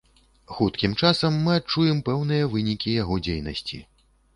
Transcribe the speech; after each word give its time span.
Хуткім 0.55 0.95
часам 1.01 1.37
мы 1.45 1.55
адчуем 1.61 2.03
пэўныя 2.11 2.51
вынікі 2.59 3.01
яго 3.03 3.23
дзейнасці. 3.25 3.87